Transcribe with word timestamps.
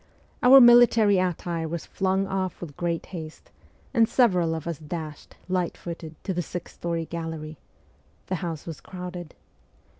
Our 0.41 0.59
military 0.59 1.19
attire 1.19 1.67
was 1.67 1.85
flung 1.85 2.25
off 2.25 2.59
with 2.59 2.75
great 2.75 3.05
haste, 3.13 3.51
and 3.93 4.09
several 4.09 4.55
of 4.55 4.65
us 4.65 4.79
dashed, 4.79 5.35
lightfooted, 5.47 6.15
to 6.23 6.33
the 6.33 6.41
sixth 6.41 6.73
story 6.73 7.05
gallery. 7.05 7.59
The 8.25 8.37
house 8.41 8.65
was 8.65 8.81
crowded. 8.81 9.35